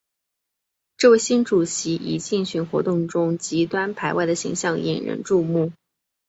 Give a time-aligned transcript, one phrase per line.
[0.97, 5.73] 这位新主席以竞选活动中极端排外的形象引人注目。